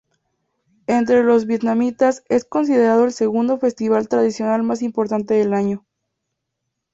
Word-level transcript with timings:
Entre 0.87 1.21
los 1.21 1.45
vietnamitas, 1.45 2.23
es 2.27 2.43
considerado 2.43 3.03
el 3.05 3.13
segundo 3.13 3.59
festival 3.59 4.07
tradicional 4.09 4.63
más 4.63 4.81
importante 4.81 5.35
del 5.35 5.53
año. 5.53 5.85